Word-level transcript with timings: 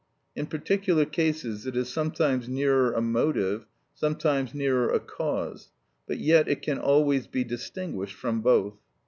In 0.35 0.47
particular 0.47 1.05
cases 1.05 1.67
it 1.67 1.77
is 1.77 1.87
sometimes 1.87 2.49
nearer 2.49 2.91
a 2.91 3.01
motive, 3.01 3.67
sometimes 3.93 4.51
nearer 4.51 4.89
a 4.89 4.99
cause, 4.99 5.69
but 6.07 6.17
yet 6.17 6.47
it 6.47 6.63
can 6.63 6.79
always 6.79 7.27
be 7.27 7.43
distinguished 7.43 8.15
from 8.15 8.41
both. 8.41 8.77